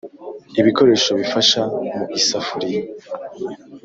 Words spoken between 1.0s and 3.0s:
bifasha mu isafuriya.